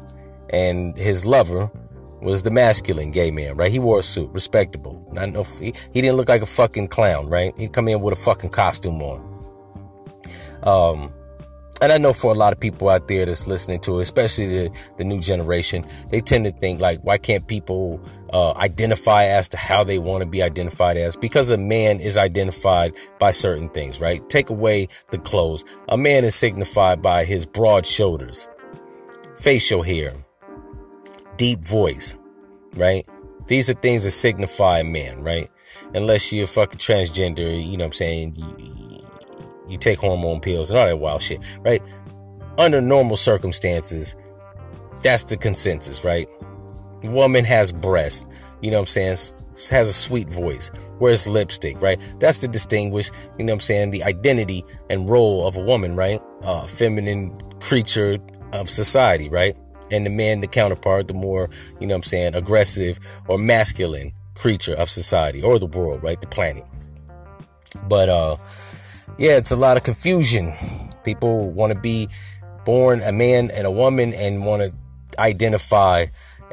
and 0.49 0.95
his 0.97 1.25
lover 1.25 1.69
was 2.31 2.43
the 2.43 2.51
masculine 2.51 3.11
gay 3.11 3.31
man, 3.31 3.55
right? 3.55 3.71
He 3.71 3.79
wore 3.79 3.99
a 3.99 4.03
suit, 4.03 4.29
respectable. 4.31 5.07
Not 5.13 5.29
no, 5.29 5.43
he, 5.43 5.73
he 5.93 6.01
didn't 6.01 6.17
look 6.17 6.27
like 6.27 6.41
a 6.41 6.45
fucking 6.45 6.89
clown, 6.89 7.29
right? 7.29 7.53
He'd 7.57 7.71
come 7.71 7.87
in 7.87 8.01
with 8.01 8.13
a 8.13 8.21
fucking 8.21 8.49
costume 8.49 9.01
on. 9.01 9.21
Um, 10.63 11.13
and 11.79 11.91
I 11.91 11.97
know 11.97 12.11
for 12.11 12.31
a 12.31 12.35
lot 12.35 12.51
of 12.51 12.59
people 12.59 12.89
out 12.89 13.07
there 13.07 13.25
that's 13.25 13.47
listening 13.47 13.79
to 13.81 13.99
it, 13.99 14.01
especially 14.01 14.47
the, 14.47 14.77
the 14.97 15.03
new 15.05 15.21
generation, 15.21 15.85
they 16.09 16.19
tend 16.19 16.43
to 16.45 16.51
think 16.51 16.81
like, 16.81 16.99
why 17.01 17.17
can't 17.17 17.47
people 17.47 18.01
uh, 18.33 18.51
identify 18.53 19.25
as 19.25 19.47
to 19.49 19.57
how 19.57 19.83
they 19.83 19.99
want 19.99 20.21
to 20.21 20.25
be 20.25 20.41
identified 20.41 20.97
as? 20.97 21.15
Because 21.15 21.49
a 21.49 21.57
man 21.57 22.01
is 22.01 22.17
identified 22.17 22.93
by 23.19 23.31
certain 23.31 23.69
things, 23.69 24.01
right? 24.01 24.27
Take 24.29 24.49
away 24.49 24.89
the 25.11 25.19
clothes. 25.19 25.63
A 25.87 25.97
man 25.97 26.25
is 26.25 26.35
signified 26.35 27.01
by 27.01 27.25
his 27.25 27.45
broad 27.45 27.85
shoulders, 27.85 28.47
facial 29.37 29.83
hair, 29.83 30.25
deep 31.37 31.59
voice, 31.59 32.15
right? 32.73 33.07
These 33.47 33.69
are 33.69 33.73
things 33.73 34.03
that 34.03 34.11
signify 34.11 34.79
a 34.79 34.83
man, 34.83 35.21
right? 35.23 35.49
Unless 35.93 36.31
you're 36.31 36.47
fucking 36.47 36.79
transgender, 36.79 37.55
you 37.63 37.77
know 37.77 37.83
what 37.83 37.87
I'm 37.87 37.93
saying? 37.93 38.35
You, 38.35 39.07
you 39.69 39.77
take 39.77 39.99
hormone 39.99 40.41
pills 40.41 40.69
and 40.69 40.79
all 40.79 40.85
that 40.85 40.97
wild 40.97 41.21
shit, 41.21 41.39
right? 41.59 41.81
Under 42.57 42.81
normal 42.81 43.17
circumstances, 43.17 44.15
that's 45.01 45.23
the 45.23 45.37
consensus, 45.37 46.03
right? 46.03 46.27
Woman 47.03 47.45
has 47.45 47.71
breasts, 47.71 48.25
you 48.61 48.71
know 48.71 48.77
what 48.77 48.81
I'm 48.83 48.87
saying? 48.87 49.17
Has 49.71 49.87
a 49.87 49.93
sweet 49.93 50.29
voice, 50.29 50.71
wears 50.99 51.25
lipstick, 51.27 51.79
right? 51.81 51.99
That's 52.19 52.39
to 52.41 52.47
distinguish, 52.47 53.11
you 53.37 53.45
know 53.45 53.53
what 53.53 53.57
I'm 53.57 53.61
saying, 53.61 53.91
the 53.91 54.03
identity 54.03 54.63
and 54.89 55.09
role 55.09 55.47
of 55.47 55.57
a 55.57 55.61
woman, 55.61 55.95
right? 55.95 56.21
Uh, 56.41 56.65
feminine 56.65 57.37
creature 57.59 58.17
of 58.53 58.69
society, 58.69 59.29
right? 59.29 59.55
And 59.91 60.05
the 60.05 60.09
man, 60.09 60.41
the 60.41 60.47
counterpart, 60.47 61.07
the 61.07 61.13
more, 61.13 61.49
you 61.79 61.87
know 61.87 61.95
I'm 61.95 62.03
saying, 62.03 62.35
aggressive 62.35 62.99
or 63.27 63.37
masculine 63.37 64.13
creature 64.35 64.73
of 64.73 64.89
society 64.89 65.41
or 65.41 65.59
the 65.59 65.65
world, 65.65 66.03
right? 66.03 66.19
The 66.19 66.27
planet. 66.27 66.65
But, 67.87 68.09
uh, 68.09 68.37
yeah, 69.17 69.37
it's 69.37 69.51
a 69.51 69.55
lot 69.55 69.77
of 69.77 69.83
confusion. 69.83 70.53
People 71.03 71.51
want 71.51 71.73
to 71.73 71.79
be 71.79 72.09
born 72.65 73.01
a 73.01 73.11
man 73.11 73.49
and 73.51 73.65
a 73.65 73.71
woman 73.71 74.13
and 74.13 74.45
want 74.45 74.61
to 74.63 74.73
identify 75.19 76.05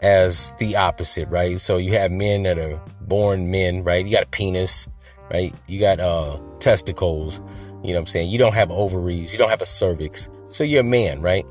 as 0.03 0.53
the 0.59 0.76
opposite, 0.76 1.29
right? 1.29 1.61
So 1.61 1.76
you 1.76 1.93
have 1.93 2.11
men 2.11 2.45
that 2.45 2.59
are 2.59 2.81
born 3.00 3.50
men, 3.50 3.85
right? 3.85 4.05
You 4.05 4.12
got 4.12 4.25
a 4.25 4.29
penis, 4.29 4.88
right? 5.31 5.55
You 5.67 5.81
got, 5.81 6.00
uh, 6.00 6.38
testicles, 6.61 7.41
you 7.83 7.93
know 7.93 7.99
what 7.99 8.00
I'm 8.00 8.07
saying? 8.07 8.31
You 8.31 8.38
don't 8.38 8.55
have 8.55 8.71
ovaries, 8.71 9.33
you 9.33 9.38
don't 9.38 9.50
have 9.50 9.61
a 9.61 9.67
cervix. 9.67 10.29
So 10.47 10.64
you're 10.64 10.81
a 10.81 10.85
man, 10.85 11.21
right? 11.21 11.45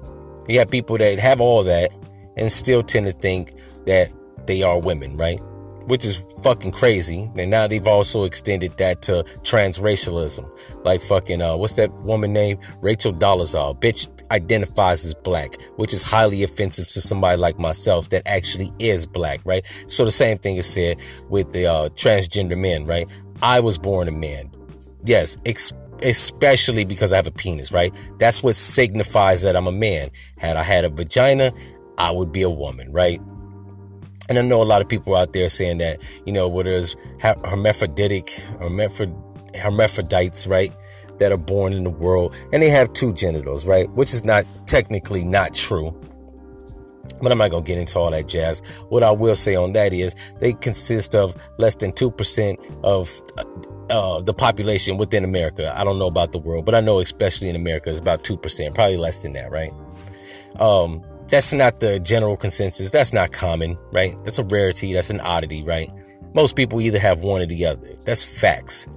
You 0.47 0.59
have 0.59 0.69
people 0.69 0.97
that 0.97 1.19
have 1.19 1.41
all 1.41 1.63
that 1.63 1.91
and 2.35 2.51
still 2.51 2.83
tend 2.83 3.05
to 3.05 3.13
think 3.13 3.53
that 3.85 4.11
they 4.45 4.63
are 4.63 4.79
women, 4.79 5.15
right? 5.17 5.39
Which 5.85 6.05
is 6.05 6.25
fucking 6.41 6.71
crazy. 6.71 7.29
And 7.35 7.51
now 7.51 7.67
they've 7.67 7.85
also 7.85 8.23
extended 8.23 8.77
that 8.77 9.01
to 9.03 9.23
transracialism. 9.41 10.49
Like 10.83 11.01
fucking, 11.01 11.41
uh, 11.41 11.57
what's 11.57 11.73
that 11.73 11.93
woman 12.01 12.33
name? 12.33 12.57
Rachel 12.81 13.13
Dolezal. 13.13 13.79
Bitch 13.79 14.09
identifies 14.31 15.05
as 15.05 15.13
black, 15.13 15.61
which 15.75 15.93
is 15.93 16.03
highly 16.03 16.43
offensive 16.43 16.87
to 16.89 17.01
somebody 17.01 17.37
like 17.37 17.59
myself 17.59 18.09
that 18.09 18.23
actually 18.25 18.71
is 18.79 19.05
black, 19.05 19.41
right? 19.45 19.65
So 19.87 20.05
the 20.05 20.11
same 20.11 20.37
thing 20.37 20.57
is 20.57 20.67
said 20.67 20.99
with 21.29 21.51
the, 21.51 21.67
uh, 21.67 21.89
transgender 21.89 22.57
men, 22.57 22.85
right? 22.85 23.07
I 23.41 23.59
was 23.59 23.77
born 23.77 24.07
a 24.07 24.11
man. 24.11 24.51
Yes, 25.03 25.37
especially 26.03 26.85
because 26.85 27.13
I 27.13 27.15
have 27.15 27.27
a 27.27 27.31
penis, 27.31 27.71
right? 27.71 27.93
That's 28.19 28.43
what 28.43 28.55
signifies 28.55 29.41
that 29.41 29.55
I'm 29.55 29.67
a 29.67 29.71
man. 29.71 30.11
Had 30.37 30.57
I 30.57 30.63
had 30.63 30.85
a 30.85 30.89
vagina, 30.89 31.53
I 31.97 32.11
would 32.11 32.31
be 32.31 32.41
a 32.41 32.49
woman, 32.49 32.91
right? 32.91 33.21
And 34.29 34.37
I 34.37 34.41
know 34.41 34.61
a 34.61 34.63
lot 34.63 34.81
of 34.81 34.87
people 34.87 35.15
out 35.15 35.33
there 35.33 35.49
saying 35.49 35.79
that, 35.79 36.01
you 36.25 36.31
know, 36.31 36.47
where 36.47 36.63
there's 36.63 36.95
hermaphroditic, 37.19 38.29
hermaphrodites, 39.55 40.47
right? 40.47 40.73
That 41.19 41.31
are 41.31 41.37
born 41.37 41.73
in 41.73 41.83
the 41.83 41.89
world 41.89 42.35
and 42.51 42.63
they 42.63 42.69
have 42.69 42.91
two 42.93 43.13
genitals, 43.13 43.65
right? 43.65 43.89
Which 43.91 44.13
is 44.13 44.23
not 44.23 44.45
technically 44.65 45.23
not 45.23 45.53
true. 45.53 45.99
But 47.21 47.31
I'm 47.31 47.37
not 47.37 47.51
going 47.51 47.63
to 47.63 47.67
get 47.67 47.77
into 47.77 47.99
all 47.99 48.11
that 48.11 48.27
jazz. 48.27 48.61
What 48.89 49.03
I 49.03 49.11
will 49.11 49.35
say 49.35 49.55
on 49.55 49.73
that 49.73 49.93
is 49.93 50.15
they 50.39 50.53
consist 50.53 51.15
of 51.15 51.35
less 51.57 51.75
than 51.75 51.91
2% 51.91 52.57
of 52.83 53.21
uh, 53.89 54.21
the 54.21 54.33
population 54.33 54.97
within 54.97 55.23
America. 55.23 55.73
I 55.77 55.83
don't 55.83 55.99
know 55.99 56.07
about 56.07 56.31
the 56.31 56.39
world, 56.39 56.65
but 56.65 56.75
I 56.75 56.79
know 56.79 56.99
especially 56.99 57.49
in 57.49 57.55
America, 57.55 57.89
it's 57.89 57.99
about 57.99 58.23
2%, 58.23 58.73
probably 58.73 58.97
less 58.97 59.21
than 59.21 59.33
that, 59.33 59.51
right? 59.51 59.73
Um, 60.59 61.03
that's 61.27 61.53
not 61.53 61.79
the 61.79 61.99
general 61.99 62.37
consensus. 62.37 62.91
That's 62.91 63.11
not 63.11 63.31
common, 63.31 63.77
right? 63.91 64.15
That's 64.23 64.39
a 64.39 64.43
rarity. 64.43 64.93
That's 64.93 65.09
an 65.09 65.19
oddity, 65.19 65.63
right? 65.63 65.91
Most 66.33 66.55
people 66.55 66.81
either 66.81 66.99
have 66.99 67.19
one 67.21 67.41
or 67.41 67.45
the 67.45 67.65
other. 67.65 67.95
That's 68.05 68.23
facts. 68.23 68.87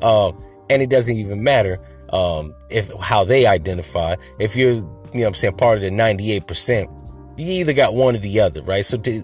Uh, 0.00 0.32
and 0.68 0.82
it 0.82 0.90
doesn't 0.90 1.16
even 1.16 1.42
matter 1.42 1.78
um, 2.12 2.54
if 2.70 2.92
how 3.00 3.24
they 3.24 3.46
identify. 3.46 4.16
If 4.38 4.56
you're, 4.56 4.88
you 5.12 5.20
know 5.20 5.28
I'm 5.28 5.34
saying, 5.34 5.56
part 5.56 5.78
of 5.78 5.82
the 5.82 5.90
98%, 5.90 7.38
you 7.38 7.46
either 7.46 7.72
got 7.72 7.94
one 7.94 8.14
or 8.14 8.18
the 8.18 8.40
other, 8.40 8.62
right? 8.62 8.84
So 8.84 8.96
to 8.98 9.22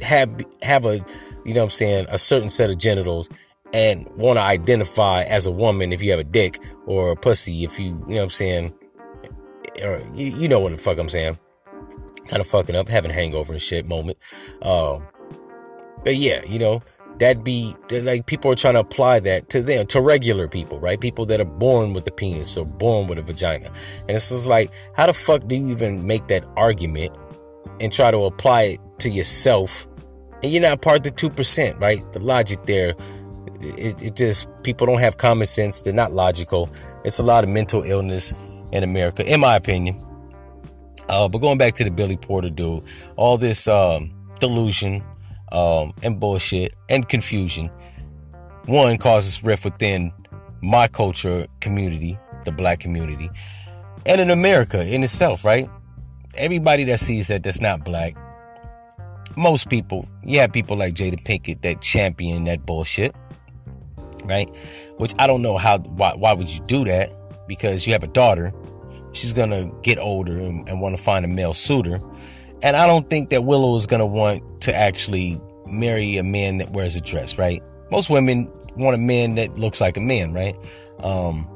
have 0.00 0.44
have 0.62 0.84
a, 0.84 1.04
you 1.44 1.54
know 1.54 1.64
I'm 1.64 1.70
saying, 1.70 2.06
a 2.08 2.18
certain 2.18 2.50
set 2.50 2.70
of 2.70 2.78
genitals 2.78 3.28
and 3.72 4.08
want 4.16 4.38
to 4.38 4.42
identify 4.42 5.22
as 5.24 5.46
a 5.46 5.52
woman 5.52 5.92
if 5.92 6.02
you 6.02 6.10
have 6.10 6.20
a 6.20 6.24
dick 6.24 6.58
or 6.86 7.10
a 7.10 7.16
pussy 7.16 7.64
if 7.64 7.78
you, 7.78 8.02
you 8.08 8.14
know 8.14 8.24
I'm 8.24 8.30
saying, 8.30 8.74
or 9.82 10.00
you, 10.14 10.26
you 10.26 10.48
know 10.48 10.60
what 10.60 10.72
the 10.72 10.78
fuck 10.78 10.98
I'm 10.98 11.08
saying. 11.08 11.38
Kind 12.26 12.40
of 12.40 12.46
fucking 12.46 12.76
up, 12.76 12.88
having 12.88 13.10
hangover 13.10 13.52
and 13.52 13.62
shit 13.62 13.86
moment. 13.86 14.18
Uh, 14.60 14.98
but 16.04 16.16
yeah, 16.16 16.44
you 16.44 16.58
know, 16.58 16.82
that'd 17.18 17.42
be 17.42 17.74
like 17.90 18.26
people 18.26 18.50
are 18.50 18.54
trying 18.54 18.74
to 18.74 18.80
apply 18.80 19.20
that 19.20 19.48
to 19.50 19.62
them, 19.62 19.86
to 19.88 20.00
regular 20.00 20.48
people, 20.48 20.78
right? 20.78 21.00
People 21.00 21.26
that 21.26 21.40
are 21.40 21.44
born 21.44 21.92
with 21.92 22.06
a 22.06 22.10
penis 22.10 22.56
or 22.56 22.64
born 22.64 23.08
with 23.08 23.18
a 23.18 23.22
vagina. 23.22 23.70
And 24.00 24.10
it's 24.10 24.28
just 24.28 24.46
like, 24.46 24.72
how 24.94 25.06
the 25.06 25.14
fuck 25.14 25.46
do 25.46 25.56
you 25.56 25.68
even 25.68 26.06
make 26.06 26.28
that 26.28 26.44
argument 26.56 27.16
and 27.80 27.92
try 27.92 28.10
to 28.10 28.24
apply 28.24 28.62
it 28.62 28.80
to 29.00 29.10
yourself? 29.10 29.86
And 30.42 30.52
you're 30.52 30.62
not 30.62 30.82
part 30.82 30.98
of 31.06 31.16
the 31.16 31.30
2%, 31.30 31.80
right? 31.80 32.12
The 32.12 32.20
logic 32.20 32.64
there, 32.66 32.94
it, 33.60 34.00
it 34.00 34.16
just, 34.16 34.46
people 34.62 34.86
don't 34.86 35.00
have 35.00 35.16
common 35.16 35.46
sense. 35.46 35.82
They're 35.82 35.92
not 35.92 36.12
logical. 36.12 36.70
It's 37.04 37.18
a 37.18 37.24
lot 37.24 37.42
of 37.42 37.50
mental 37.50 37.82
illness 37.82 38.32
in 38.72 38.84
America, 38.84 39.24
in 39.26 39.40
my 39.40 39.56
opinion. 39.56 40.04
Uh, 41.08 41.26
but 41.26 41.38
going 41.38 41.58
back 41.58 41.74
to 41.76 41.84
the 41.84 41.90
Billy 41.90 42.16
Porter 42.16 42.50
dude, 42.50 42.84
all 43.16 43.38
this 43.38 43.66
um, 43.66 44.12
delusion 44.38 45.02
um, 45.52 45.92
and 46.02 46.18
bullshit 46.20 46.74
and 46.88 47.08
confusion, 47.08 47.70
one 48.66 48.98
causes 48.98 49.42
rift 49.42 49.64
within 49.64 50.12
my 50.62 50.88
culture 50.88 51.46
community, 51.60 52.18
the 52.44 52.52
black 52.52 52.80
community, 52.80 53.30
and 54.06 54.20
in 54.20 54.30
America 54.30 54.84
in 54.86 55.02
itself, 55.02 55.44
right? 55.44 55.68
Everybody 56.34 56.84
that 56.84 57.00
sees 57.00 57.28
that 57.28 57.42
that's 57.42 57.60
not 57.60 57.84
black, 57.84 58.16
most 59.36 59.68
people, 59.68 60.08
you 60.22 60.40
have 60.40 60.52
people 60.52 60.76
like 60.76 60.94
Jada 60.94 61.22
Pinkett 61.24 61.62
that 61.62 61.80
champion 61.80 62.44
that 62.44 62.66
bullshit, 62.66 63.14
right? 64.24 64.48
Which 64.98 65.14
I 65.18 65.26
don't 65.26 65.42
know 65.42 65.56
how, 65.56 65.78
why, 65.78 66.14
why 66.14 66.32
would 66.32 66.50
you 66.50 66.60
do 66.66 66.84
that? 66.84 67.12
because 67.48 67.86
you 67.86 67.92
have 67.94 68.04
a 68.04 68.08
daughter. 68.08 68.52
She's 69.12 69.32
to 69.50 69.72
get 69.82 69.98
older 69.98 70.38
and, 70.38 70.68
and 70.68 70.80
want 70.80 70.96
to 70.96 71.02
find 71.02 71.24
a 71.24 71.28
male 71.28 71.54
suitor. 71.54 71.98
And 72.62 72.76
I 72.76 72.86
don't 72.86 73.08
think 73.08 73.30
that 73.30 73.44
Willow 73.44 73.76
is 73.76 73.86
going 73.86 74.00
to 74.00 74.06
want 74.06 74.62
to 74.62 74.74
actually 74.74 75.40
marry 75.66 76.16
a 76.16 76.24
man 76.24 76.58
that 76.58 76.70
wears 76.70 76.96
a 76.96 77.00
dress, 77.00 77.38
right? 77.38 77.62
Most 77.90 78.10
women 78.10 78.50
want 78.76 78.94
a 78.94 78.98
man 78.98 79.36
that 79.36 79.58
looks 79.58 79.80
like 79.80 79.96
a 79.96 80.00
man, 80.00 80.32
right? 80.32 80.56
Um, 81.00 81.48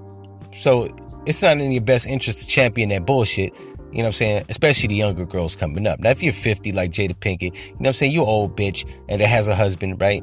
so 0.59 0.94
it's 1.26 1.42
not 1.42 1.59
in 1.59 1.73
your 1.73 1.82
best 1.82 2.06
interest 2.06 2.40
to 2.40 2.47
champion 2.47 2.90
that 2.90 3.06
bullshit. 3.06 3.52
You 3.90 3.99
know 3.99 4.04
what 4.04 4.06
I'm 4.06 4.12
saying? 4.12 4.44
Especially 4.49 4.88
the 4.88 4.94
younger 4.94 5.26
girls 5.26 5.54
coming 5.54 5.87
up. 5.87 6.00
Now, 6.00 6.11
if 6.11 6.23
you're 6.23 6.32
50 6.32 6.73
like 6.73 6.92
Jada 6.92 7.14
Pinkett, 7.14 7.54
you 7.54 7.71
know 7.73 7.76
what 7.78 7.87
I'm 7.88 7.92
saying? 7.94 8.12
You're 8.12 8.26
old 8.26 8.56
bitch 8.56 8.88
and 9.09 9.21
that 9.21 9.26
has 9.26 9.49
a 9.49 9.54
husband, 9.54 10.00
right? 10.00 10.23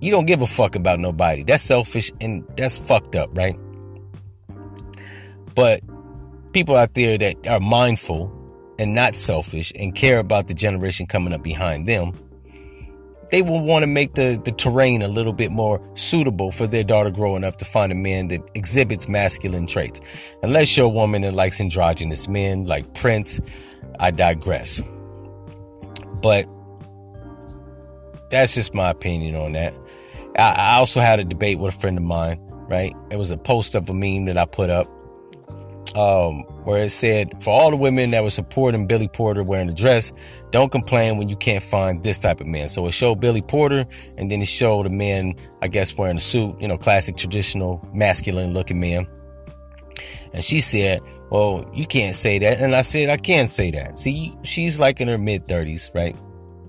You 0.00 0.10
don't 0.10 0.26
give 0.26 0.42
a 0.42 0.46
fuck 0.46 0.74
about 0.74 1.00
nobody. 1.00 1.44
That's 1.44 1.62
selfish 1.62 2.10
and 2.20 2.44
that's 2.56 2.78
fucked 2.78 3.14
up, 3.14 3.30
right? 3.36 3.58
But 5.54 5.82
people 6.52 6.76
out 6.76 6.94
there 6.94 7.18
that 7.18 7.46
are 7.46 7.60
mindful 7.60 8.32
and 8.78 8.94
not 8.94 9.14
selfish 9.14 9.72
and 9.74 9.94
care 9.94 10.18
about 10.18 10.48
the 10.48 10.54
generation 10.54 11.06
coming 11.06 11.32
up 11.32 11.42
behind 11.42 11.86
them, 11.86 12.12
they 13.30 13.42
will 13.42 13.60
want 13.60 13.82
to 13.82 13.86
make 13.86 14.14
the, 14.14 14.40
the 14.44 14.52
terrain 14.52 15.02
a 15.02 15.08
little 15.08 15.32
bit 15.32 15.50
more 15.50 15.80
suitable 15.94 16.50
for 16.50 16.66
their 16.66 16.84
daughter 16.84 17.10
growing 17.10 17.44
up 17.44 17.56
to 17.58 17.64
find 17.64 17.92
a 17.92 17.94
man 17.94 18.28
that 18.28 18.40
exhibits 18.54 19.08
masculine 19.08 19.66
traits. 19.66 20.00
Unless 20.42 20.76
you're 20.76 20.86
a 20.86 20.90
woman 20.90 21.22
that 21.22 21.34
likes 21.34 21.60
androgynous 21.60 22.28
men 22.28 22.64
like 22.64 22.94
Prince, 22.94 23.40
I 24.00 24.10
digress. 24.12 24.80
But 26.22 26.48
that's 28.30 28.54
just 28.54 28.74
my 28.74 28.90
opinion 28.90 29.34
on 29.34 29.52
that. 29.52 29.74
I, 30.38 30.52
I 30.52 30.74
also 30.76 31.00
had 31.00 31.20
a 31.20 31.24
debate 31.24 31.58
with 31.58 31.74
a 31.74 31.78
friend 31.78 31.98
of 31.98 32.04
mine, 32.04 32.40
right? 32.68 32.94
It 33.10 33.16
was 33.16 33.30
a 33.30 33.36
post 33.36 33.74
of 33.74 33.90
a 33.90 33.94
meme 33.94 34.24
that 34.26 34.38
I 34.38 34.46
put 34.46 34.70
up 34.70 34.88
um, 35.94 36.42
where 36.64 36.82
it 36.82 36.90
said, 36.90 37.32
for 37.42 37.50
all 37.50 37.70
the 37.70 37.76
women 37.76 38.10
that 38.12 38.22
were 38.22 38.30
supporting 38.30 38.86
Billy 38.86 39.08
Porter 39.08 39.42
wearing 39.42 39.68
a 39.68 39.74
dress, 39.74 40.12
don't 40.50 40.70
complain 40.70 41.18
when 41.18 41.28
you 41.28 41.36
can't 41.36 41.62
find 41.62 42.02
this 42.02 42.18
type 42.18 42.40
of 42.40 42.46
man. 42.46 42.68
So 42.68 42.86
it 42.86 42.92
showed 42.92 43.20
Billy 43.20 43.42
Porter 43.42 43.86
and 44.16 44.30
then 44.30 44.42
it 44.42 44.48
showed 44.48 44.86
a 44.86 44.90
man, 44.90 45.34
I 45.62 45.68
guess, 45.68 45.96
wearing 45.96 46.16
a 46.16 46.20
suit, 46.20 46.60
you 46.60 46.68
know, 46.68 46.78
classic, 46.78 47.16
traditional, 47.16 47.86
masculine 47.92 48.54
looking 48.54 48.80
man. 48.80 49.06
And 50.32 50.44
she 50.44 50.60
said, 50.60 51.00
well, 51.30 51.70
you 51.74 51.86
can't 51.86 52.14
say 52.14 52.38
that. 52.38 52.60
And 52.60 52.74
I 52.74 52.82
said, 52.82 53.08
I 53.08 53.16
can 53.16 53.48
say 53.48 53.70
that. 53.72 53.96
See, 53.96 54.36
she's 54.42 54.78
like 54.78 55.00
in 55.00 55.08
her 55.08 55.18
mid 55.18 55.46
30s, 55.46 55.94
right? 55.94 56.16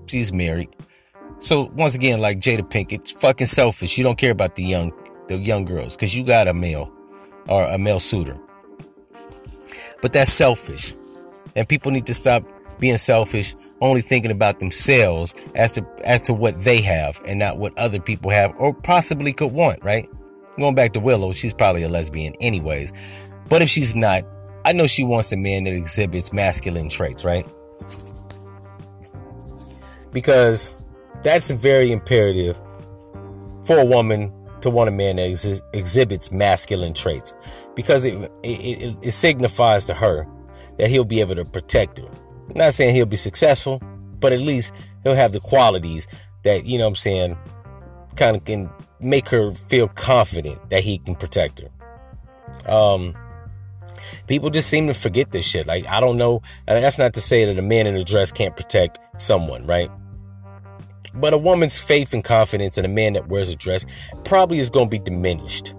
She's 0.06 0.32
married. 0.32 0.68
So 1.40 1.70
once 1.74 1.94
again, 1.94 2.20
like 2.20 2.40
Jada 2.40 2.62
Pinkett, 2.62 3.00
it's 3.00 3.12
fucking 3.12 3.46
selfish. 3.46 3.96
You 3.96 4.04
don't 4.04 4.18
care 4.18 4.32
about 4.32 4.56
the 4.56 4.62
young, 4.62 4.92
the 5.28 5.36
young 5.36 5.64
girls 5.64 5.96
because 5.96 6.14
you 6.14 6.24
got 6.24 6.48
a 6.48 6.54
male 6.54 6.92
or 7.48 7.64
a 7.64 7.78
male 7.78 8.00
suitor. 8.00 8.38
But 10.00 10.12
that's 10.12 10.32
selfish. 10.32 10.94
And 11.56 11.68
people 11.68 11.90
need 11.90 12.06
to 12.06 12.14
stop 12.14 12.44
being 12.78 12.96
selfish, 12.98 13.54
only 13.80 14.00
thinking 14.00 14.30
about 14.30 14.58
themselves 14.60 15.34
as 15.54 15.72
to 15.72 15.86
as 16.04 16.22
to 16.22 16.34
what 16.34 16.62
they 16.62 16.80
have 16.80 17.20
and 17.24 17.38
not 17.38 17.58
what 17.58 17.76
other 17.78 18.00
people 18.00 18.30
have 18.30 18.54
or 18.58 18.74
possibly 18.74 19.32
could 19.32 19.52
want, 19.52 19.82
right? 19.84 20.08
Going 20.58 20.74
back 20.74 20.92
to 20.94 21.00
Willow, 21.00 21.32
she's 21.32 21.54
probably 21.54 21.82
a 21.82 21.88
lesbian 21.88 22.34
anyways. 22.40 22.92
But 23.48 23.62
if 23.62 23.68
she's 23.68 23.94
not, 23.94 24.24
I 24.64 24.72
know 24.72 24.86
she 24.86 25.02
wants 25.02 25.32
a 25.32 25.36
man 25.36 25.64
that 25.64 25.72
exhibits 25.72 26.32
masculine 26.32 26.88
traits, 26.88 27.24
right? 27.24 27.46
Because 30.12 30.72
that's 31.22 31.50
very 31.50 31.92
imperative 31.92 32.56
for 33.64 33.78
a 33.78 33.84
woman 33.84 34.32
to 34.60 34.70
want 34.70 34.88
a 34.88 34.92
man 34.92 35.16
that 35.16 35.30
ex- 35.30 35.62
exhibits 35.72 36.30
masculine 36.30 36.94
traits 36.94 37.32
because 37.80 38.04
it, 38.04 38.30
it, 38.42 38.94
it, 39.00 39.12
signifies 39.12 39.86
to 39.86 39.94
her 39.94 40.28
that 40.76 40.90
he'll 40.90 41.02
be 41.02 41.20
able 41.20 41.34
to 41.34 41.46
protect 41.46 41.96
her. 41.96 42.04
I'm 42.50 42.54
not 42.54 42.74
saying 42.74 42.94
he'll 42.94 43.06
be 43.06 43.16
successful, 43.16 43.80
but 44.18 44.34
at 44.34 44.40
least 44.40 44.74
he'll 45.02 45.14
have 45.14 45.32
the 45.32 45.40
qualities 45.40 46.06
that, 46.42 46.66
you 46.66 46.76
know 46.76 46.86
I'm 46.86 46.94
saying, 46.94 47.38
kind 48.16 48.36
of 48.36 48.44
can 48.44 48.68
make 49.00 49.30
her 49.30 49.54
feel 49.70 49.88
confident 49.88 50.68
that 50.68 50.82
he 50.82 50.98
can 50.98 51.14
protect 51.14 51.62
her. 51.62 52.70
Um, 52.70 53.16
people 54.26 54.50
just 54.50 54.68
seem 54.68 54.86
to 54.88 54.92
forget 54.92 55.30
this 55.32 55.46
shit. 55.46 55.66
Like, 55.66 55.86
I 55.86 56.00
don't 56.00 56.18
know. 56.18 56.42
And 56.66 56.84
that's 56.84 56.98
not 56.98 57.14
to 57.14 57.20
say 57.22 57.46
that 57.46 57.58
a 57.58 57.62
man 57.62 57.86
in 57.86 57.96
a 57.96 58.04
dress 58.04 58.30
can't 58.30 58.54
protect 58.54 58.98
someone, 59.16 59.66
right? 59.66 59.90
But 61.14 61.32
a 61.32 61.38
woman's 61.38 61.78
faith 61.78 62.12
and 62.12 62.22
confidence 62.22 62.76
in 62.76 62.84
a 62.84 62.88
man 62.88 63.14
that 63.14 63.28
wears 63.28 63.48
a 63.48 63.56
dress 63.56 63.86
probably 64.26 64.58
is 64.58 64.68
going 64.68 64.88
to 64.88 64.90
be 64.90 64.98
diminished, 64.98 65.72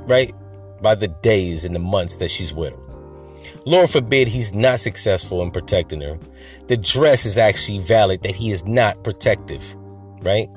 right? 0.00 0.34
By 0.82 0.94
the 0.94 1.08
days 1.08 1.64
and 1.64 1.74
the 1.74 1.80
months 1.80 2.16
that 2.18 2.30
she's 2.30 2.52
with 2.52 2.72
him. 2.72 2.80
Lord 3.64 3.90
forbid 3.90 4.28
he's 4.28 4.52
not 4.52 4.80
successful 4.80 5.42
in 5.42 5.50
protecting 5.50 6.00
her. 6.00 6.18
The 6.66 6.76
dress 6.76 7.26
is 7.26 7.38
actually 7.38 7.78
valid 7.78 8.22
that 8.22 8.34
he 8.34 8.50
is 8.50 8.64
not 8.64 9.02
protective, 9.04 9.62
right? 10.20 10.48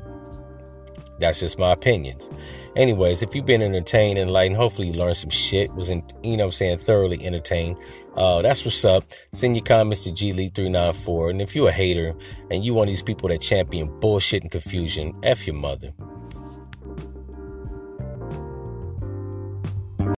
That's 1.20 1.39
just 1.39 1.58
my 1.58 1.72
opinions. 1.72 2.29
Anyways, 2.75 3.22
if 3.22 3.34
you've 3.34 3.46
been 3.46 3.62
entertained 3.62 4.20
and 4.20 4.27
enlightened, 4.27 4.58
hopefully 4.58 4.88
you 4.88 4.94
learned 4.94 5.15
some 5.15 5.29
shit, 5.29 5.74
was 5.75 5.89
in, 5.89 6.03
you 6.24 6.36
know 6.36 6.46
I'm 6.46 6.51
saying, 6.51 6.79
thoroughly 6.79 7.25
entertained. 7.25 7.77
Uh, 8.17 8.41
that's 8.41 8.65
what's 8.65 8.84
up. 8.84 9.05
Send 9.32 9.55
your 9.55 9.63
comments 9.63 10.03
to 10.03 10.12
GLead394. 10.12 11.29
And 11.29 11.41
if 11.41 11.55
you're 11.55 11.70
a 11.70 11.72
hater 11.72 12.13
and 12.51 12.65
you 12.65 12.74
one 12.74 12.89
of 12.89 12.91
these 12.91 13.01
people 13.01 13.29
that 13.29 13.41
champion 13.41 13.98
bullshit 14.01 14.41
and 14.41 14.51
confusion, 14.51 15.13
F 15.24 15.48
your 15.48 15.55
mother. 15.55 15.94